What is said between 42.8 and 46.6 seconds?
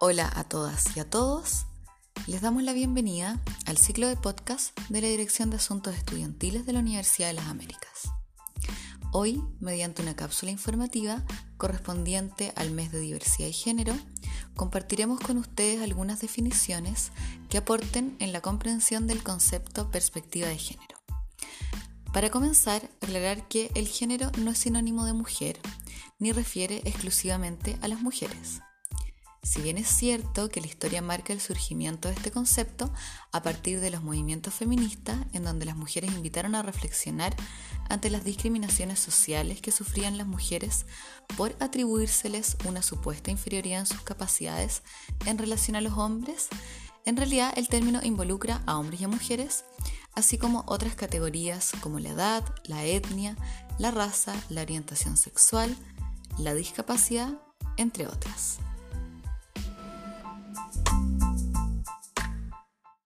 supuesta inferioridad en sus capacidades en relación a los hombres,